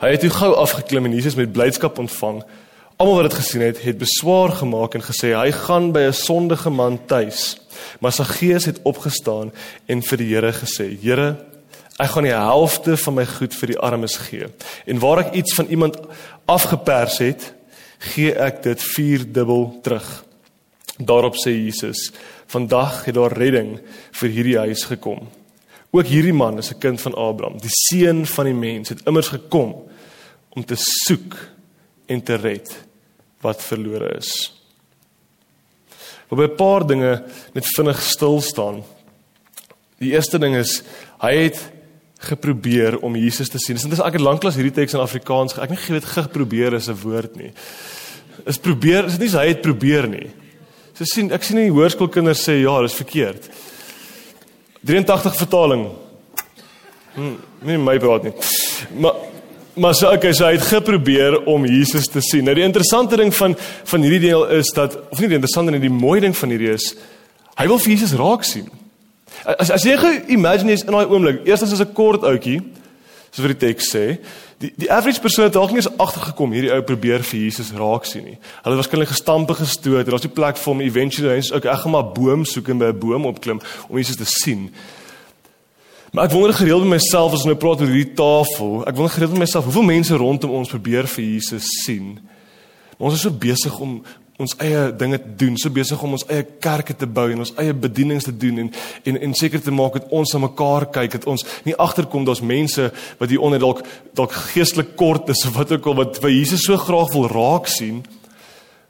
[0.00, 2.42] Hy het toe gou afgeklim en Jesus met blydskap ontvang.
[2.96, 6.70] Almal wat dit gesien het, het beswaar gemaak en gesê hy gaan by 'n sondige
[6.70, 7.56] man tuis.
[8.00, 9.52] Maar Saggeus het opgestaan
[9.86, 11.36] en vir die Here gesê: "Here,
[12.00, 14.46] Ek gaan die helfte van my goed vir die armes gee.
[14.88, 15.98] En waar ek iets van iemand
[16.48, 17.50] afgepers het,
[18.14, 20.08] gee ek dit vierdubbel terug.
[20.96, 22.10] Daarop sê Jesus:
[22.48, 23.80] "Vandag het daar redding
[24.12, 25.28] vir hierdie huis gekom.
[25.90, 29.28] Ook hierdie man is 'n kind van Abraham, die seun van die mens, het immers
[29.28, 29.74] gekom
[30.50, 31.36] om te soek
[32.06, 32.84] en te red
[33.40, 34.52] wat verlore is."
[36.30, 38.84] Op 'n paar dinge net vinnig stil staan.
[39.98, 40.82] Die eerste ding is
[41.18, 41.70] hy het
[42.20, 43.78] geprobeer om Jesus te sien.
[43.80, 45.56] Dis ek het lanklaas hierdie teks in Afrikaans.
[45.56, 47.52] Ek het nie geweet geprobeer is 'n woord nie.
[48.46, 50.30] Is probeer, is dit nie hy het probeer nie.
[50.94, 53.48] So sien, ek sien nie hoërskoolkinders sê ja, dis verkeerd.
[54.84, 55.88] 83 vertaling.
[57.14, 58.32] Hm, nie my praat nie.
[59.00, 59.14] Maar
[59.80, 62.44] maar so okay, so hy het geprobeer om Jesus te sien.
[62.44, 65.82] Nou die interessante ding van van hierdie deel is dat of nie die interessante ding,
[65.82, 66.94] die mooi ding van hierdie is
[67.56, 68.68] hy wil vir Jesus raak sien.
[69.44, 69.96] As as jy
[70.28, 72.60] imagine is in daai oomblik, eerstens is 'n kort ouetjie,
[73.30, 74.18] soos wat die teks sê,
[74.58, 78.04] die die average persoon het dalk nie eens agtergekom hierdie ou probeer vir Jesus raak
[78.04, 78.38] sien nie.
[78.62, 81.92] Hulle het waarskynlik gestampe gestoot, daar's nie plek vir hom eventually eens ook ek gaan
[81.92, 84.70] maar boom soek en by 'n boom opklim om Jesus te sien.
[86.12, 89.14] Maar ek wonder gereeld met myself as ons nou praat oor hierdie tafel, ek wonder
[89.14, 92.18] gereeld met myself, hoeveel mense rondom ons probeer vir Jesus sien.
[92.98, 94.02] Maar ons is so besig om
[94.40, 97.52] ons eie dinge te doen, so besig om ons eie kerke te bou en ons
[97.60, 98.72] eie bedienings te doen en
[99.10, 102.42] en en seker te maak dat ons aan mekaar kyk, dat ons nie agterkom daar's
[102.44, 102.88] mense
[103.20, 103.84] wat hier onder dalk
[104.16, 107.70] dalk geestelik kort is of wat ook al wat by Jesus so graag wil raak
[107.70, 108.02] sien,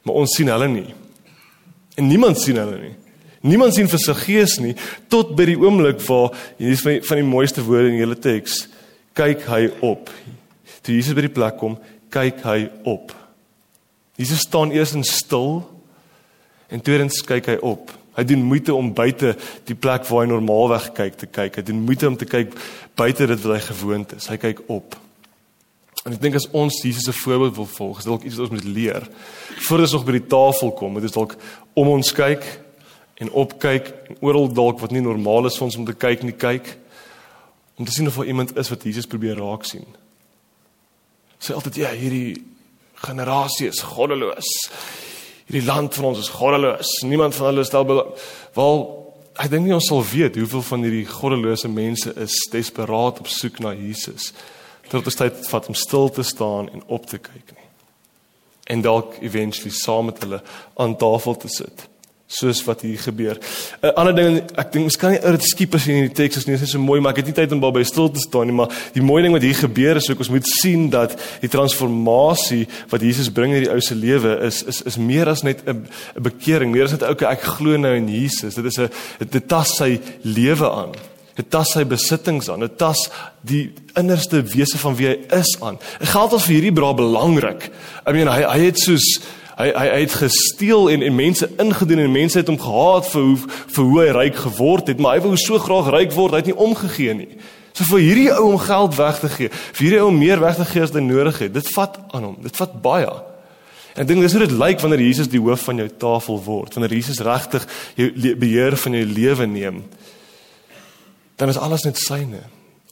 [0.02, 0.88] maar ons sien hulle nie.
[1.98, 2.96] En niemand sien hulle nie.
[3.40, 4.74] Niemand sien vir sy gees nie
[5.12, 8.04] tot by die oomblik waar hier is van die, van die mooiste woorde in die
[8.04, 8.66] hele teks.
[9.16, 10.12] Kyk hy op.
[10.84, 11.78] Toe Jesus by die plek kom,
[12.12, 13.19] kyk hy op.
[14.20, 15.62] Jesus staan eers in stil
[16.68, 17.92] en tweedens kyk hy op.
[18.18, 19.32] Hy doen moeite om buite
[19.68, 21.56] die plek waar hy normaalweg kyk te kyk.
[21.56, 22.52] Hy doen moeite om te kyk
[22.98, 24.28] buite dit wat hy gewoond is.
[24.28, 24.98] Hy kyk op.
[26.04, 28.56] En ek dink as ons Jesus se voorbeeld wil volg, is dalk iets wat ons
[28.58, 29.06] moet leer.
[29.66, 31.34] Voordat ons nog by die tafel kom, moet ons dalk
[31.80, 32.44] om ons kyk
[33.20, 36.36] en opkyk en oral dalk wat nie normaal is vir ons om te kyk nie
[36.36, 36.70] kyk
[37.80, 39.86] om te sien of daar iemand is wat Jesus probeer raak sien.
[41.40, 42.36] Sê altyd ja, hierdie
[43.04, 44.48] generasie is goddeloos.
[45.48, 46.94] Hierdie land van ons is goddeloos.
[47.08, 48.82] Niemand van hulle stel wel
[49.40, 53.60] ek dink nie ons sal weet hoeveel van hierdie goddelose mense is desperaat op soek
[53.64, 54.32] na Jesus
[54.90, 57.68] tot dit tyd vat om stil te staan en op te kyk nie.
[58.74, 60.42] En dalk eventually saam met hulle
[60.82, 61.89] aan tafel te sit
[62.30, 63.38] soos wat hier gebeur.
[63.82, 66.38] 'n uh, Ander ding ek dink mens kan nie uit skiep as in die teks
[66.38, 68.22] is nie, dit is so mooi, maar ek het nie tyd om daarby stil te
[68.22, 71.16] staan nie, maar die mooi ding wat hier gebeur is ook ons moet sien dat
[71.42, 75.42] die transformasie wat Jesus bring in die ou se lewe is is is meer as
[75.42, 75.82] net 'n
[76.16, 78.54] 'n bekering, meer as net okay, ek glo nou in Jesus.
[78.54, 78.90] Dit is 'n
[79.30, 80.94] dit tas sy lewe aan.
[81.34, 82.60] Dit tas sy besittings aan.
[82.60, 83.10] Dit tas
[83.46, 85.78] die innerste wese van wie hy is aan.
[85.98, 87.70] Dit geld as vir hierdie bra belangrik.
[88.06, 89.20] I mean hy hy het soos
[89.60, 93.22] hy hy, hy het gesteel en en mense ingedoen en mense het hom gehaat vir
[93.22, 96.42] hoe vir hoe hy ryk geword het, maar hy wou so graag ryk word, hy
[96.42, 97.32] het nie omgegee nie.
[97.72, 100.58] So vir hierdie ou om geld weg te gee, vir hierdie ou om meer weg
[100.58, 101.52] te gee as hy nodig het.
[101.54, 102.38] Dit vat aan hom.
[102.42, 103.12] Dit vat baie.
[103.94, 106.74] En ek dink dis hoe dit lyk wanneer Jesus die hoof van jou tafel word,
[106.76, 107.66] wanneer Jesus regtig
[107.98, 109.84] jou beheer van jou lewe neem
[111.40, 112.42] dan is alles net syne.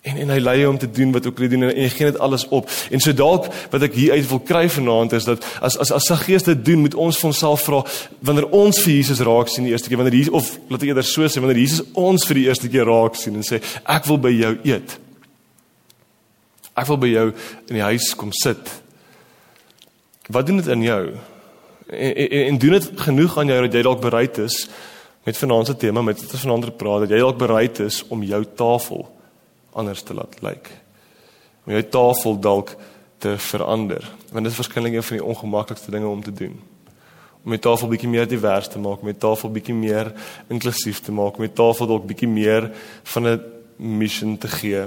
[0.09, 2.19] En en hy lei hom te doen wat ook hy doen en hy gee net
[2.25, 2.69] alles op.
[2.91, 6.09] En so dalk wat ek hier uit wil kry vanaand is dat as as as
[6.09, 7.83] sy gees dit doen, moet ons vir onsself vra
[8.25, 11.07] wanneer ons vir Jesus raak sien die eerste keer wanneer hier of laat ek eerder
[11.07, 14.21] so sê wanneer Jesus ons vir die eerste keer raak sien en sê ek wil
[14.23, 14.97] by jou eet.
[16.79, 18.73] Ek wil by jou in die huis kom sit.
[20.29, 21.03] Wat doen dit in jou?
[21.89, 24.63] En, en, en doen dit genoeg aan jou dat jy dalk bereid is
[25.29, 28.25] met vanaand se tema met wat ons vanaand praat dat jy dalk bereid is om
[28.25, 29.07] jou tafel
[29.79, 30.71] anders te laat lyk.
[31.67, 32.75] Om jou tafel dalk
[33.19, 34.05] te verander.
[34.31, 36.55] Want dit is verskillik een van die ongemaklikste dinge om te doen.
[37.45, 40.13] Om jou tafel bietjie meer divers te maak, om jou tafel bietjie meer
[40.53, 42.71] inklusief te maak, om jou tafel dalk bietjie meer
[43.15, 43.41] van 'n
[43.77, 44.87] mission te gee.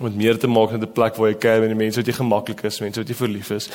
[0.00, 2.12] Om meer te maak net 'n plek waar jy kuier met die mense wat jy
[2.12, 3.70] gemaklik is, mense wat jy verlief is.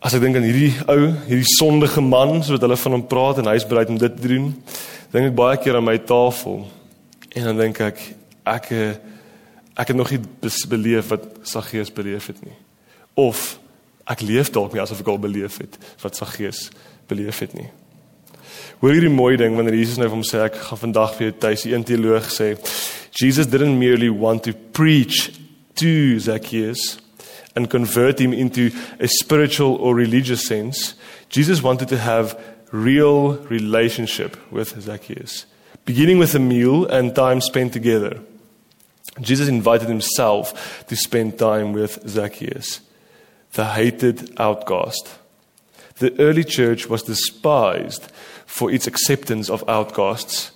[0.00, 3.38] As ek dink aan hierdie ou, hierdie sondige man, soos wat hulle van hom praat
[3.38, 4.62] en hy's bereid om dit te doen,
[5.12, 6.66] dink ek baie keer aan my tafel.
[7.34, 8.96] En dan dink ek ek eh,
[9.74, 10.20] ek het nog nie
[10.68, 12.54] beleef wat Saggeus beleef het nie.
[13.18, 13.58] Of
[14.06, 16.68] ek leef dalk nie asof ek al beleef het wat Saggeus
[17.10, 17.70] beleef het nie.
[18.80, 21.36] Hoor hierdie mooi ding wanneer Jesus nou vir hom sê ek gaan vandag vir jou
[21.46, 22.54] tuis, een teoloog sê
[23.14, 25.30] Jesus didn't merely want to preach
[25.78, 26.98] to Zacchaeus
[27.54, 30.94] and convert him into a spiritual or religious sense,
[31.28, 32.36] Jesus wanted to have
[32.72, 35.46] real relationship with Zacchaeus,
[35.84, 38.20] beginning with a meal and time spent together.
[39.20, 42.80] Jesus invited himself to spend time with Zacchaeus,
[43.52, 45.18] the hated outcast.
[45.98, 48.10] The early church was despised
[48.46, 50.50] for its acceptance of outcasts,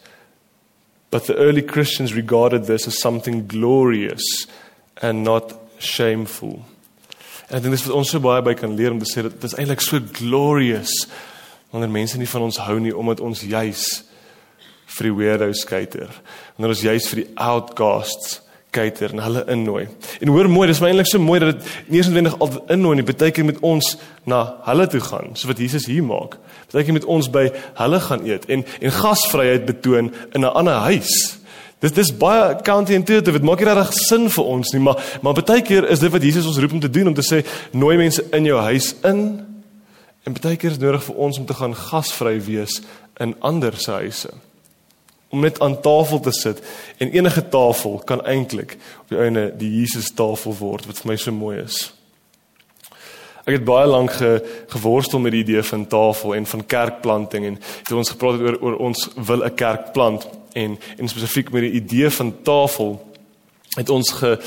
[1.11, 4.47] but the early Christians regarded this as something glorious
[5.01, 6.65] and not shameful.
[7.49, 9.39] En ek dink dis wat ons so baie by kan leer om te sê dat
[9.39, 10.93] dit is eintlik so glorious
[11.73, 13.85] wanneer mense nie van ons hou nie omdat ons juis
[14.99, 16.13] vir die weirdos skater.
[16.57, 19.87] Wanneer ons juis vir die outcasts skater en hulle innooi.
[20.21, 22.95] En hoor mooi, dis my eintlik so mooi dat dit nie eens noodwendig altyd innooi
[22.99, 23.95] nie, baie keer met ons
[24.29, 26.37] na hulle toe gaan, so wat Jesus hier maak.
[26.73, 27.49] Baie keer met ons by
[27.81, 31.39] hulle gaan eet en en gasvryheid betoon in 'n ander huis.
[31.81, 33.39] Dit dis baie counterintuitive.
[33.39, 36.23] Dit maak nie regtig sin vir ons nie, maar maar baie keer is dit wat
[36.23, 39.47] Jesus ons roep om te doen om te sê nooi mense in jou huis in.
[40.27, 42.83] En baie keer is nodig vir ons om te gaan gasvry wees
[43.21, 44.48] in ander se huise.
[45.29, 46.63] Om net aan tafel te sit
[46.99, 51.17] en enige tafel kan eintlik op die einde die Jesus tafel word wat vir my
[51.17, 51.93] so mooi is.
[53.49, 54.31] Ek het baie lank ge,
[54.69, 58.59] geworstel met die idee van tafel en van kerkplanting en het ons gepraat het oor
[58.61, 62.99] oor ons wil 'n kerk plant en en spesifiek met die idee van tafel
[63.77, 64.39] het ons ge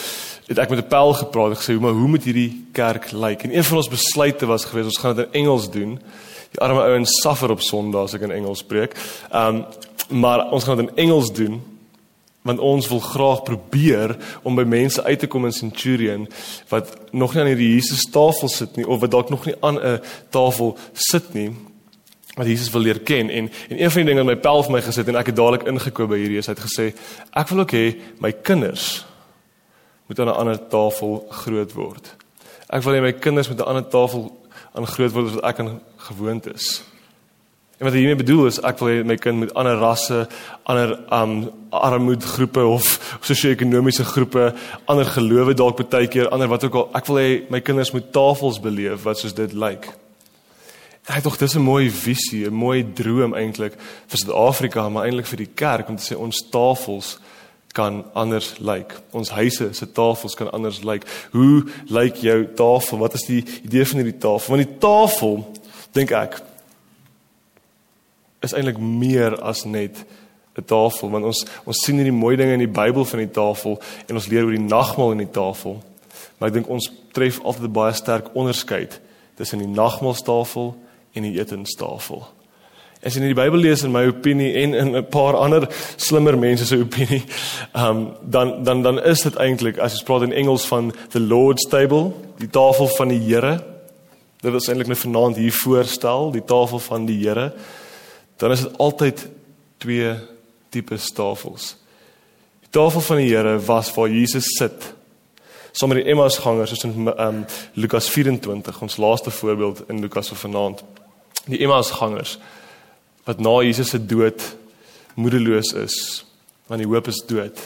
[0.47, 3.55] het ek met 'n pel gepraat en gesê, "Maar hoe moet hierdie kerk lyk?" En
[3.55, 5.99] een van ons besluite was geweest ons gaan dit in Engels doen.
[6.51, 8.95] Die arme ouens suffer op Sondae as ek in Engels preek.
[9.31, 9.65] Ehm um,
[10.11, 11.61] maar ons gaan dit in Engels doen
[12.41, 16.27] want ons wil graag probeer om by mense uit te kom in Centurion
[16.69, 19.77] wat nog nie aan hierdie Jesus tafel sit nie of wat dalk nog nie aan
[19.79, 21.51] 'n tafel sit nie
[22.35, 24.71] wat Jesus wil leer ken en en een van die dinge wat my pel vir
[24.71, 26.93] my gesit en ek het dadelik ingekoop by hierdie is hy het gesê
[27.31, 29.05] ek wil ook hê my kinders
[30.11, 32.15] moet aan 'n ander tafel groot word.
[32.67, 35.43] Ek wil hê my kinders moet aan 'n ander tafel aan groot word as wat
[35.43, 36.83] ek aan gewoond is.
[37.81, 40.27] En wat hiermee bedoel is ek wil hê my kind moet ander rasse,
[40.69, 41.31] ander um
[41.73, 42.85] armoedgroepe of
[43.25, 44.51] sosio-ekonomiese groepe,
[44.85, 46.85] ander gelowe dalk baie keer, ander wat ook al.
[46.99, 49.87] Ek wil hê my kinders moet tafels beleef wat soos dit lyk.
[51.07, 55.25] En ek dink dis 'n mooi visie, 'n mooi droom eintlik vir Suid-Afrika, maar eintlik
[55.33, 57.17] vir die kerk om te sê ons tafels
[57.73, 58.93] kan anders lyk.
[59.11, 61.01] Ons huise se tafels kan anders lyk.
[61.31, 62.97] Hoe lyk jou tafel?
[62.99, 64.55] Wat is die idee van hierdie tafel?
[64.55, 65.51] Want die tafel
[65.93, 66.50] dink ek
[68.41, 70.05] is eintlik meer as net
[70.57, 73.79] 'n tafel want ons ons sien hierdie mooi dinge in die Bybel van die tafel
[74.07, 75.79] en ons leer oor die nagmaal in die tafel.
[76.37, 78.99] Maar ek dink ons tref altyd 'n baie sterk onderskeid
[79.35, 80.75] tussen die nagmaaltafel
[81.13, 82.27] en die etenstafel.
[83.01, 86.37] As jy in die Bybel lees in my opinie en in 'n paar ander slimmer
[86.37, 87.23] mense se opinie,
[87.73, 91.67] um, dan dan dan is dit eintlik as jy praat in Engels van the Lord's
[91.69, 93.63] table, die tafel van die Here.
[94.41, 97.53] Dit is eintlik net vanaand hier voorstel, die tafel van die Here
[98.41, 99.27] dan is dit altyd
[99.77, 100.15] twee
[100.73, 101.75] tipe tafels.
[102.59, 104.93] Die tafel van die Here was waar Jesus sit.
[105.71, 110.81] Sommige die Emmausgangers soos in um, Lukas 24, ons laaste voorbeeld in Lukas van vanaand.
[111.45, 112.39] Die Emmausgangers
[113.29, 114.41] wat na Jesus se dood
[115.13, 116.25] moedeloos is,
[116.65, 117.61] want die hoop is dood.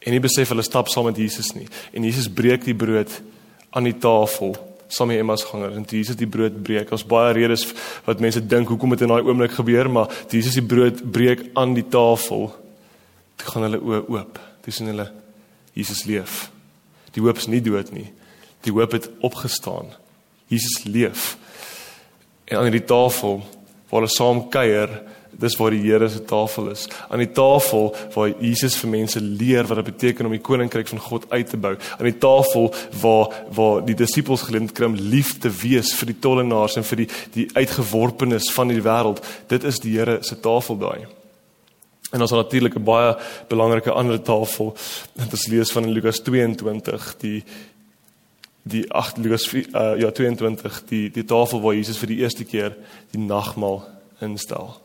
[0.00, 1.68] En nie besef hulle stap saam met Jesus nie.
[1.92, 3.20] En Jesus breek die brood
[3.70, 4.56] aan die tafel
[4.92, 6.90] saam met Emma's ganger en Jesus die brood breek.
[6.92, 7.64] Ons baie redes
[8.06, 11.72] wat mense dink hoekom dit in daai oomblik gebeur, maar Jesus die brood breek aan
[11.78, 12.50] die tafel.
[13.40, 14.40] Toe gaan hulle oë oop.
[14.62, 15.08] Toe sien hulle
[15.72, 16.50] Jesus leef.
[17.16, 18.10] Die hoop is nie dood nie.
[18.66, 19.94] Die hoop het opgestaan.
[20.52, 21.36] Jesus leef.
[22.44, 23.40] En aan die tafel
[23.92, 24.88] waar hulle saam kuier,
[25.36, 26.86] dis waar die Here se tafel is.
[27.12, 31.02] Aan die tafel waar Jesus vir mense leer wat dit beteken om die koninkryk van
[31.10, 31.74] God uit te bou.
[31.98, 32.70] Aan die tafel
[33.02, 37.04] waar waar die disippels geleer kry om lief te wees vir die tollenaars en vir
[37.04, 39.20] die die uitgeworpenes van die wêreld.
[39.52, 41.02] Dit is die Here se tafel daai.
[42.12, 43.16] En ons het natuurlik 'n baie
[43.48, 44.76] belangrike ander tafel.
[45.16, 47.44] Dit is lees van Lukas 22 die
[48.62, 52.44] die 8 Lukas 4, uh, ja 22 die die tafel waar Jesus vir die eerste
[52.44, 52.76] keer
[53.10, 53.82] die nagmaal
[54.22, 54.76] instel.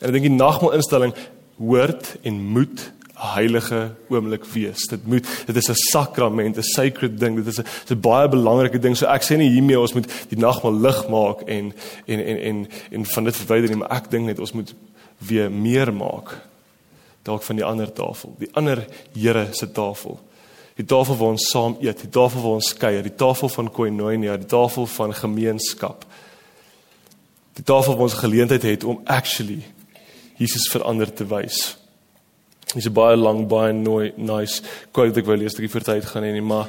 [0.00, 1.14] En ek dink die nagmaalinstelling
[1.60, 4.86] hoort en moet 'n heilige oomblik wees.
[4.90, 7.36] Dit moet dit is 'n sakrament, 'n sacred ding.
[7.36, 8.96] Dit is 'n 'n baie belangrike ding.
[8.96, 11.72] So ek sê nie hiermee ons moet die nagmaal lig maak en
[12.06, 14.74] en en en en van dit verwyder nie, maar ek dink net ons moet
[15.18, 16.40] weer meer maak
[17.22, 20.20] dalk van die ander tafel, die ander Here se tafel.
[20.74, 24.36] Die tafel waar ons saam eet, die tafel waar ons kuier, die tafel van koinonia,
[24.36, 26.04] die tafel van gemeenskap.
[27.54, 29.62] Die tafel waar ons geleentheid het om actually
[30.36, 31.76] Jesus verander te wys.
[32.74, 36.04] Dis 'n baie lang baie nooi nice quote wat ek wou lees, ek het tyd
[36.04, 36.66] gaan hê nie, maar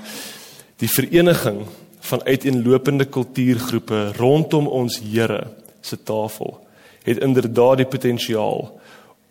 [0.77, 1.65] die vereniging
[1.99, 5.47] van uiteenlopende kultuurgroepe rondom ons Here
[5.81, 6.65] se tafel
[7.05, 8.79] het inderdaad die potensiaal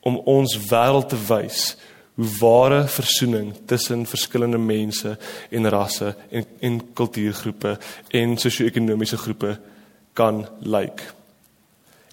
[0.01, 1.77] om ons wêreld te wys
[2.15, 5.17] hoe ware versoening tussen verskillende mense
[5.51, 9.59] en rasse en en kultuurgroepe en sosio-ekonomiese groepe
[10.13, 10.71] kan lyk.
[10.71, 11.13] Like.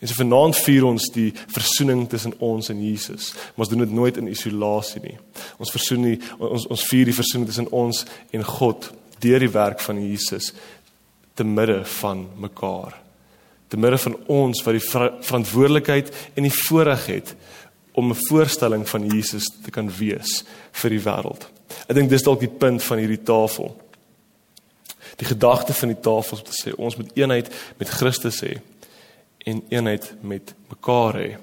[0.01, 3.27] En so vanaand vier ons die versoening tussen ons en Jesus.
[3.53, 5.17] Maar ons doen dit nooit in isolasie nie.
[5.61, 8.01] Ons versoen nie ons ons vier die versoening tussen ons
[8.33, 8.89] en God
[9.21, 10.49] deur die werk van Jesus
[11.37, 12.97] te midde van mekaar.
[13.69, 17.35] Te midde van ons wat die ver verantwoordelikheid en die voorreg het
[17.91, 21.47] om 'n voorstelling van Jesus te kan wees vir die wêreld.
[21.87, 23.81] Ek dink dis dalk die punt van hierdie tafel.
[25.17, 28.61] Die gedagte van die tafel is om te sê ons moet eenheid met Christus hê
[29.45, 31.37] en eenheid met mekaar hê.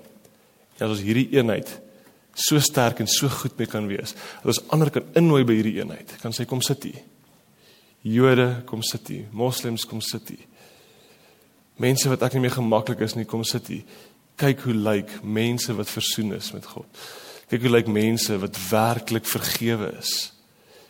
[0.78, 1.80] En as ons hierdie eenheid
[2.38, 5.80] so sterk en so goed mee kan wees, dat ons ander kan innooi by hierdie
[5.80, 6.12] eenheid.
[6.22, 7.00] Kan sê kom sit hier.
[8.06, 10.44] Jode kom sit hier, moslems kom sit hier.
[11.82, 13.82] Mense wat ek nie meer gemaklik is nie, kom sit hier.
[14.38, 17.06] Kyk hoe lyk mense wat versoen is met God.
[17.50, 20.12] Kyk hoe lyk mense wat werklik vergewe is.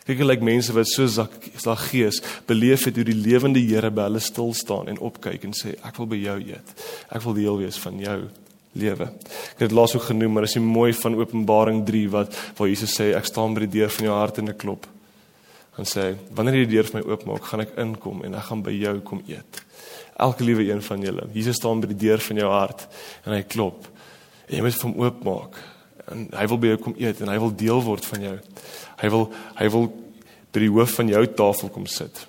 [0.05, 4.07] Kyk hoe lyk mense wat so sag gees beleef het hoe die lewende Here by
[4.07, 6.75] hulle stil staan en opkyk en sê ek wil by jou eet.
[7.09, 8.19] Ek wil deel wees van jou
[8.77, 9.09] lewe.
[9.09, 12.69] Ek het dit laas ook genoem, maar dit is mooi van Openbaring 3 wat waar
[12.69, 14.85] Jesus sê ek staan by die deur van jou hart en ek klop.
[15.77, 18.63] En sê wanneer jy die deur vir my oopmaak, gaan ek inkom en ek gaan
[18.65, 19.61] by jou kom eet.
[20.19, 21.27] Elke liewe een van julle.
[21.33, 22.87] Jesus staan by die deur van jou hart
[23.25, 23.87] en hy klop.
[24.47, 25.61] En jy moet vir hom oopmaak.
[26.09, 28.35] En hy wil by jou kom eet en hy wil deel word van jou.
[28.99, 29.25] Hy wil
[29.61, 29.87] hy wil
[30.49, 32.25] by die hoof van jou tafel kom sit.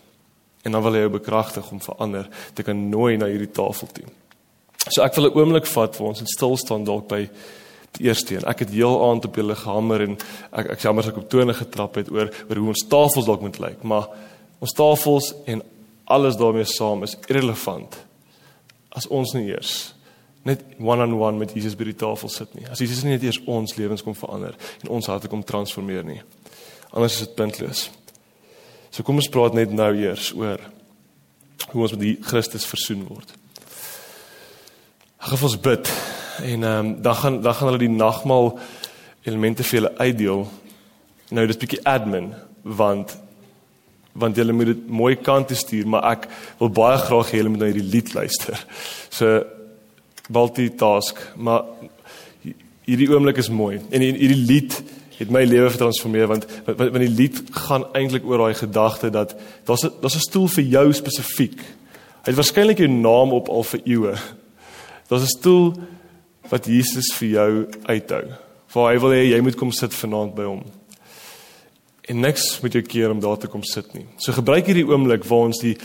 [0.62, 4.06] En dan wil hy jou bekragtig om verander te kan nooi na hierdie tafel toe.
[4.88, 7.28] So ek wil 'n oomblik vat waar ons in stil staan dalk by
[7.98, 8.46] die eerste een.
[8.48, 10.18] Ek het heel aand op julle gehamer en
[10.50, 13.44] ek ek jammer as ek op tone getrap het oor oor hoe ons tafels dalk
[13.44, 14.08] moet lyk, maar
[14.60, 15.62] ons tafels en
[16.10, 17.98] alles daarmee saam is irrelevant
[18.90, 19.94] as ons nie eers
[20.42, 22.66] net one-on-one -on -one met Jesus by die tafel sit nie.
[22.70, 26.22] As Jesus nie net eers ons lewens kom verander en ons harte kom transformeer nie.
[26.90, 27.90] Anders is dit puntloos.
[28.90, 30.60] So kom ons praat net nou eers oor
[31.70, 33.34] hoe ons met die Christus versoen word.
[35.20, 35.92] Ek gaan ons bid
[36.42, 38.58] en ehm um, dan gaan dan gaan hulle die nagmaal
[39.22, 40.46] elemente vir julle uitdeel.
[41.30, 42.32] Nou dis bietjie admin
[42.62, 43.18] want
[44.12, 46.26] want julle moet dit mooi kant toe stuur, maar ek
[46.58, 48.66] wil baie graag hê julle moet na hierdie lied luister.
[49.20, 49.42] So
[50.30, 51.64] multitask, maar
[52.86, 54.76] hierdie oomblik is mooi en hierdie lied
[55.20, 59.34] het my lewe getransformeer want want die lied gaan eintlik oor daai gedagte dat
[59.68, 61.60] daar's daar's 'n stoel vir jou spesifiek.
[62.24, 64.14] Hy het waarskynlik jou naam op al vir eeue.
[65.08, 65.74] Daar's 'n stoel
[66.50, 67.50] wat Jesus vir jou
[67.86, 68.24] uithou.
[68.74, 70.64] Waar hy wil hê jy moet kom sit vanaand by hom.
[72.10, 74.06] En niks moet jou keer om daar te kom sit nie.
[74.18, 75.76] So gebruik hierdie oomblik waar ons die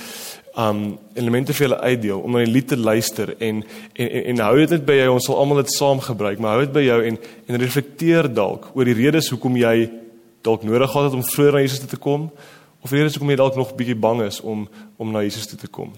[0.56, 4.44] um elemente vir julle uitdeel om na die lied te luister en en en, en
[4.46, 6.84] hou dit net by jou ons sal almal dit saam gebruik maar hou dit by
[6.86, 9.90] jou en en reflekteer dalk oor die redes hoekom jy
[10.48, 12.30] dalk nodig gehad het om vroeër na Jesus toe te kom
[12.86, 14.68] of redes hoekom jy dalk nog bietjie bang is om
[15.02, 15.92] om na Jesus toe te kom.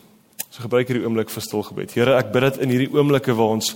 [0.49, 1.91] So gebruik hierdie oomblik vir stil gebed.
[1.93, 3.74] Here, ek bid dit in hierdie oomblikke waar ons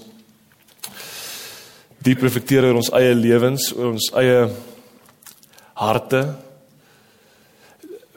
[2.01, 4.45] diep reflekteer oor ons eie lewens, oor ons eie
[5.77, 6.21] harte.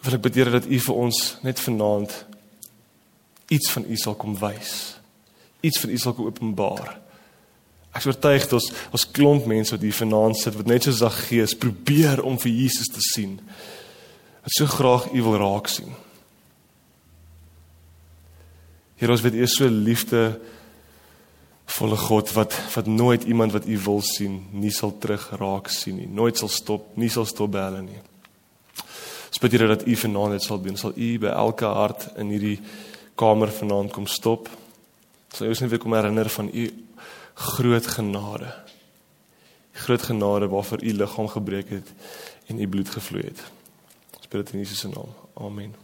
[0.05, 2.15] Wil ek bid Here dat U vir ons net vanaand
[3.53, 4.75] iets van U sal kom wys.
[5.65, 6.95] Iets van U sal kom openbaar.
[7.95, 10.97] Ek is oortuig dat ons ons klomp mense wat hier vanaand sit wat net so
[10.97, 13.37] sag gees probeer om vir Jesus te sien.
[14.45, 15.93] Wat so graag U wil raak sien.
[18.99, 20.25] Here ons weet U is so liefde
[21.65, 25.97] volle God wat wat nooit iemand wat U wil sien nie sal terug raak sien
[25.97, 26.09] nie.
[26.09, 28.01] Nooit sal stop, nie sal stop bel nie.
[29.31, 32.59] Spesifiek dat U vanaand dit sal doen, sal U by elke hart in hierdie
[33.19, 34.49] kamer vanaand kom stop.
[35.35, 36.69] Sal ons net weer kom herinner van u
[37.35, 38.53] groot genade.
[39.73, 41.93] Groot genade waarvoor u liggaam gebreek het
[42.47, 43.43] en u bloed gevloei het.
[44.17, 45.11] Ons bid dit in Jesus se naam.
[45.35, 45.84] Amen.